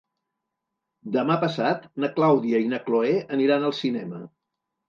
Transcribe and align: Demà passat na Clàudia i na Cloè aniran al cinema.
Demà 1.15 1.35
passat 1.43 1.85
na 2.05 2.11
Clàudia 2.17 2.63
i 2.65 2.73
na 2.75 2.81
Cloè 2.89 3.15
aniran 3.37 3.69
al 3.69 3.77
cinema. 3.83 4.27